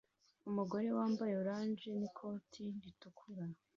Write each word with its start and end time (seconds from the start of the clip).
Umugore 0.49 0.87
wambaye 0.97 1.33
orange 1.41 1.87
n'ikoti 1.99 2.63
ritukura 2.83 3.45